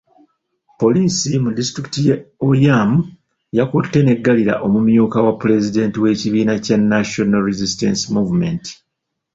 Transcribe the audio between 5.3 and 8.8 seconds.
Pulezidenti w'ekibiina kya National Resistance Movement.